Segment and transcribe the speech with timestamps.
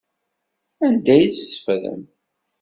[0.85, 2.03] Anda ay tt-teffrem?